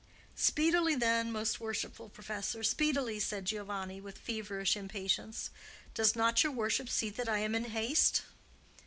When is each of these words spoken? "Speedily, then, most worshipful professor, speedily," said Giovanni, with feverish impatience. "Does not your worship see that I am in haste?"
"Speedily, 0.35 0.95
then, 0.95 1.31
most 1.31 1.59
worshipful 1.59 2.09
professor, 2.09 2.63
speedily," 2.63 3.19
said 3.19 3.45
Giovanni, 3.45 4.01
with 4.01 4.17
feverish 4.17 4.75
impatience. 4.75 5.51
"Does 5.93 6.15
not 6.15 6.41
your 6.41 6.51
worship 6.51 6.89
see 6.89 7.11
that 7.11 7.29
I 7.29 7.37
am 7.37 7.53
in 7.53 7.65
haste?" 7.65 8.23